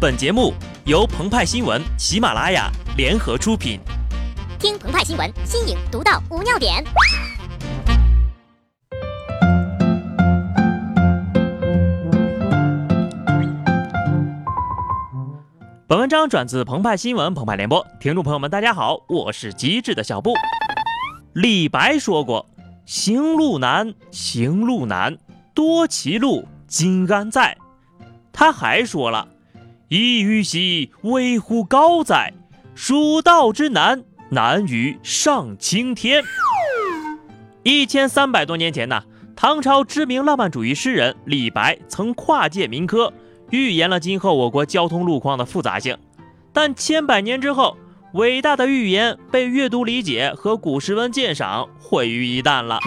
[0.00, 0.54] 本节目
[0.86, 3.78] 由澎湃新闻、喜马拉雅联合出品。
[4.58, 6.82] 听澎湃新闻，新颖独到，无尿点。
[15.86, 20.32] 本文章转自澎湃新闻《澎湃联播，听众朋友们，大家好，我是机智的小布。
[21.34, 22.46] 李白说过
[22.86, 25.18] ：“行路难，行路难，
[25.52, 27.54] 多歧路，今安在？”
[28.32, 29.28] 他还说了。
[29.90, 32.32] 一于兮，危乎高哉！
[32.76, 36.22] 蜀道之难，难于上青天。
[37.64, 39.02] 一千三百多年前呢，
[39.34, 43.12] 唐朝知名浪漫主义诗人李白曾跨界民科，
[43.50, 45.98] 预言了今后我国交通路况的复杂性。
[46.52, 47.76] 但千百年之后，
[48.12, 52.78] 伟大的预言被阅读理解和古诗文鉴赏毁于一旦了。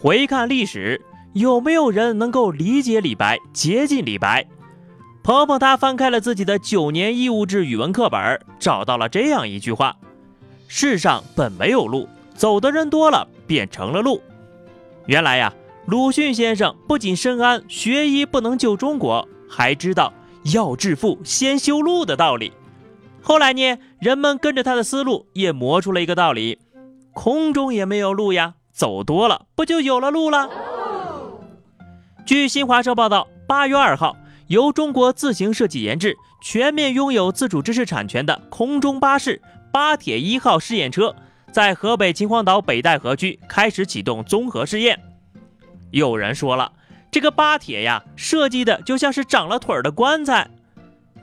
[0.00, 1.04] 回看历史。
[1.34, 4.46] 有没有人能够理解李白、接近李白？
[5.24, 9.96] 鹏鹏他翻开了自己的九年义务制语文课本，找到了这样一句话
[10.68, 14.22] ：“世上本没有路，走的人多了，便成了路。”
[15.06, 15.52] 原来呀，
[15.86, 20.12] 鲁迅先生不仅深谙学医不能救中国，还知道
[20.54, 22.52] 要致富先修路的道理。
[23.22, 26.60] 后来呢，人们跟着他的思路，也磨出了一个道理：
[27.12, 30.48] 空中也没有路呀，走多了不就有了路了？
[32.26, 41.14] 据新华社报道，八月二号，由中国自行设计研制、全面拥有自主知识产权的空中巴士“巴铁一号”试验车，
[41.52, 44.98] 在河北秦皇岛北戴河区开始启动综合试验。
[45.90, 46.72] 有人说了，
[47.10, 50.48] 这个巴铁呀，设计的就像是长了腿儿的棺材。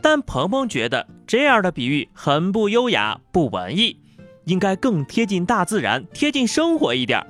[0.03, 3.97] 但鹏鹏觉得这样的比喻很不优雅、不文艺，
[4.45, 7.25] 应该更贴近大自然、贴近生活一点。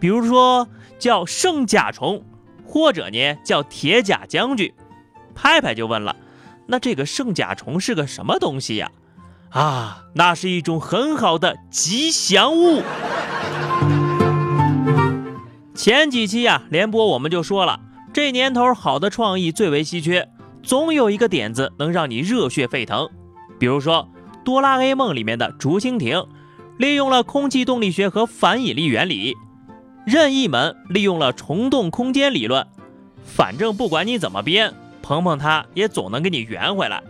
[0.00, 0.66] 比如说
[0.98, 2.20] 叫圣甲虫。
[2.66, 4.72] 或者呢，叫铁甲将军，
[5.34, 6.16] 派派就问了
[6.66, 8.90] ：“那这个圣甲虫是个什么东西呀？”
[9.50, 12.82] 啊，那是一种很好的吉祥物。
[15.74, 17.80] 前几期呀，联播我们就说了，
[18.12, 20.28] 这年头好的创意最为稀缺，
[20.62, 23.08] 总有一个点子能让你热血沸腾。
[23.58, 24.08] 比如说
[24.44, 26.26] 《哆啦 A 梦》里面的竹蜻蜓，
[26.78, 29.36] 利用了空气动力学和反引力原理。
[30.04, 32.66] 任意门利用了虫洞空间理论，
[33.24, 37.02] 反正不管你怎么编，鹏鹏他也总能给你圆回来。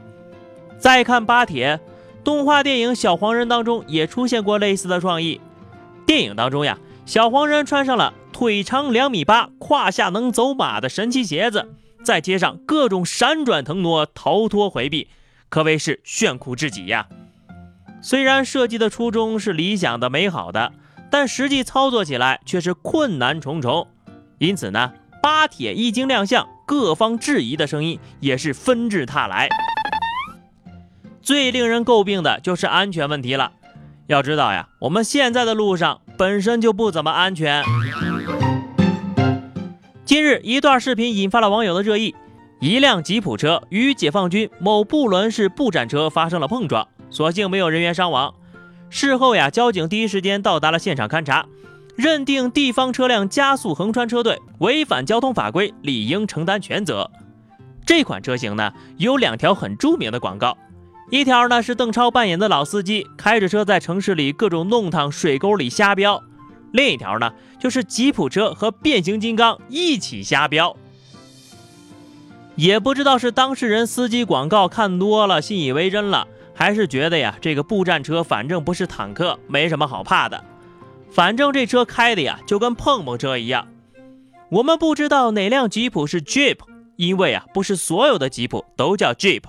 [0.78, 1.80] 再看巴铁，
[2.22, 5.40] 动画电影《小黄人》当中也出现过类似的创意。
[6.04, 11.68] 电影当中呀，小黄人穿上了腿长两米八、胯下能走马的神奇鞋子，
[12.02, 15.08] 在街上各种闪转腾挪、逃脱回避，
[15.48, 17.06] 可谓是炫酷至极呀。
[18.02, 20.72] 虽然设计的初衷是理想的、美好的。
[21.12, 23.86] 但实际操作起来却是困难重重，
[24.38, 29.46] 因此呢，巴铁一经亮相，各方质疑的声音也是纷至沓来。
[31.20, 33.52] 最令人诟病的就是安全问题了。
[34.06, 37.62] 要知道呀，我们现在的路上本身就不怎么安全。
[40.06, 42.14] 近日，一段视频引发了网友的热议：
[42.58, 48.32] 一辆吉普车与解放军某部轮式步战车发生了碰撞，所幸没有人员伤亡。
[48.92, 51.46] 事后呀，交警第一时间到达了现场勘查，
[51.96, 57.10] 认定地方车辆加速横穿车队，违反交通法规，理应承担全责。
[57.86, 60.58] 这款车型呢，有两条很著名的广告，
[61.10, 66.22] 一条呢是邓超扮演的老司机开着车在城市里各种弄堂、水沟里瞎飙，
[66.70, 70.76] 另一条呢就是吉普车和变形金刚一起瞎飙。
[72.56, 76.28] 也不知道是当事人司机广告看多了，信以为真了。
[76.62, 80.44] 还是觉得呀，这个步战车反正不是坦克，没什么好怕的。
[81.10, 83.66] 反正这车开的呀，就跟碰碰车一样。
[84.48, 86.58] 我们不知道哪辆吉普是 Jeep，
[86.94, 89.42] 因为啊，不是所有的吉普都叫 Jeep。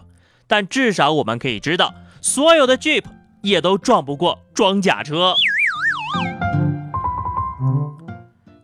[0.47, 3.03] 但至少我们可以知道，所有的 Jeep
[3.44, 5.35] 也都撞不过装甲车。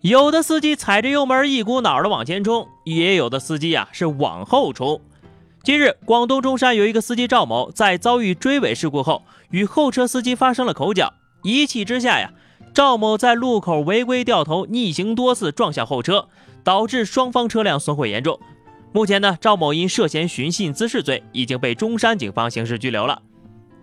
[0.01, 4.99] 有的司机踩着油门一股脑的往前冲，也有的司机呀是往后冲。
[5.69, 9.21] 近日，广东中山有一个司机赵某在遭遇追尾事故后，
[9.51, 11.13] 与后车司机发生了口角。
[11.43, 12.31] 一气之下呀，
[12.73, 16.27] 赵某在路口违规掉头逆行多次，撞向后车，
[16.63, 18.39] 导致双方车辆损毁严重。
[18.91, 23.21] 目前呢，赵某因涉嫌寻衅滋事罪已经被中山警方刑事拘留了。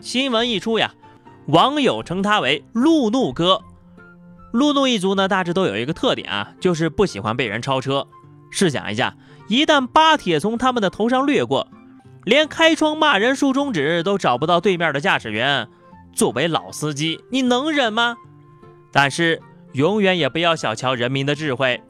[0.00, 0.92] 新闻一出呀，
[1.46, 3.62] 网友称他为“路怒哥”。
[4.50, 8.08] 路怒一族呢，大致都有一个特点啊，就是不喜欢被人超车。
[8.50, 9.16] 试想一下。
[9.48, 11.68] 一旦巴铁从他们的头上掠过，
[12.26, 15.68] 连开窗骂人、竖中指都找不到对面的驾驶员，
[16.12, 18.16] 作为老司机，你能忍吗？
[18.90, 19.40] 但是
[19.74, 21.80] 永远也不要小瞧人民的智慧。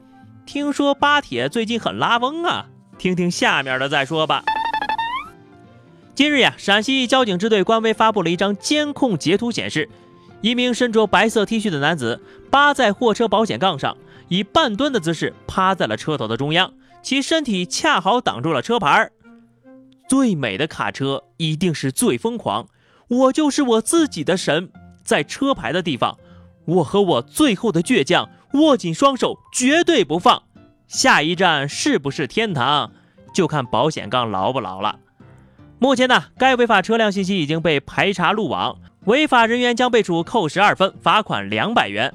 [0.45, 2.67] 听说巴铁最近很拉风啊，
[2.99, 4.43] 听听下面的再说吧。
[6.13, 9.89] 今日呀，陕西交警支队官微发布了一张监控截图，显示
[10.41, 13.97] 一名身着白色 T 恤的男子扒在货车保险杠上，
[14.27, 19.09] 以半蹲的姿势趴在了车头的中央，其身体恰好挡住了车牌。
[20.07, 22.67] 最美的卡车一定是最疯狂，
[23.07, 24.69] 我就是我自己的神，
[25.03, 26.17] 在车牌的地方，
[26.65, 30.43] 我和我最后的倔强握紧双手，绝对不放。
[30.87, 32.91] 下一站是不是天堂，
[33.33, 34.99] 就看保险杠牢不牢了。
[35.79, 42.13] 目前呢，该违法车辆信息已经被排查路网，违法人员将被处扣十二分，罚款两百元。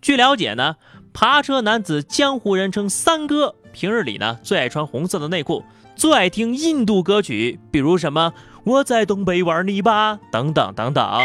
[0.00, 0.76] 据了解呢，
[1.12, 5.64] 扒车男子江湖人称三哥，平日里呢最爱穿红色的内裤，
[5.96, 8.32] 最爱听印度歌曲，比如什么
[8.64, 11.20] 我在东北玩泥巴等等等等。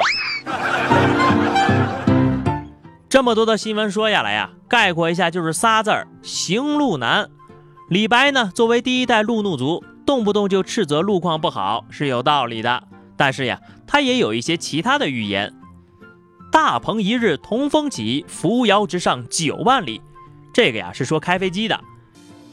[3.10, 7.30] 这么多的新闻说下来呀，概括一下就是仨字儿：行路难。
[7.90, 9.84] 李白呢，作为第一代路怒族。
[10.06, 12.84] 动不动就斥责路况不好是有道理的，
[13.16, 15.54] 但是呀，他也有一些其他的预言。
[16.52, 20.02] 大鹏一日同风起，扶摇直上九万里。
[20.52, 21.80] 这个呀是说开飞机的。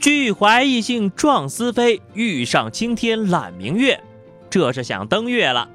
[0.01, 4.01] 俱怀逸兴壮思飞，欲上青天揽明月。
[4.49, 5.69] 这是想登月了。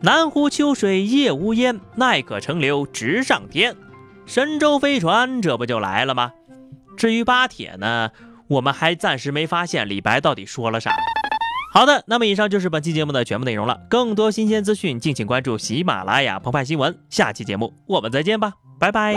[0.00, 3.76] 南湖秋水夜无烟，奈可乘流直上天。
[4.26, 6.32] 神舟飞船这不就来了吗？
[6.96, 8.10] 至于巴铁呢？
[8.48, 10.94] 我们还暂时没发现李白到底说了啥。
[11.72, 13.80] 好的，那么以上就是本期节目的全部内容了。
[13.88, 16.98] 更多新鲜资讯，敬请关注喜马拉雅澎湃新闻。
[17.08, 19.14] 下期节目我们再见吧，拜拜。